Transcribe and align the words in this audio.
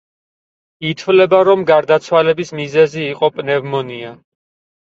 ითვლება 0.91 1.41
რომ 1.49 1.67
გარდაცვალების 1.71 2.51
მიზეზი 2.61 3.07
იყო 3.13 3.33
პნევმონია. 3.37 4.19